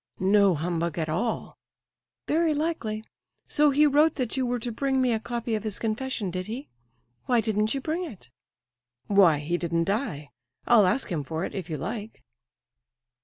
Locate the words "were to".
4.47-4.71